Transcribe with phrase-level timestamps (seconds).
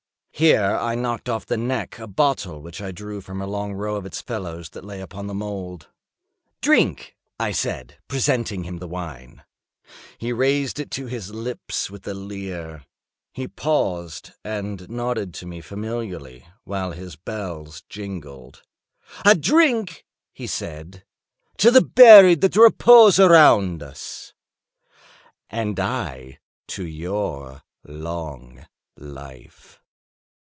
[0.33, 3.73] Here I knocked off the neck of a bottle which I drew from a long
[3.73, 5.89] row of its fellows that lay upon the mould.
[6.61, 9.43] "Drink," I said, presenting him the wine.
[10.17, 12.85] He raised it to his lips with a leer.
[13.33, 18.63] He paused and nodded to me familiarly, while his bells jingled.
[19.23, 21.03] "I drink," he said,
[21.57, 24.33] "to the buried that repose around us."
[25.51, 26.39] "And I
[26.69, 28.65] to your long
[28.97, 29.77] life."